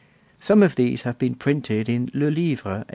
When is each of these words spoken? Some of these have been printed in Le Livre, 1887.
Some 0.39 0.63
of 0.63 0.77
these 0.77 1.03
have 1.03 1.19
been 1.19 1.35
printed 1.35 1.87
in 1.87 2.07
Le 2.15 2.31
Livre, 2.31 2.81
1887. 2.85 2.85